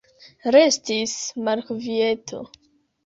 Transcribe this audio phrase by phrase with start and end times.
[0.55, 1.13] Restis
[1.49, 2.45] malkvieto.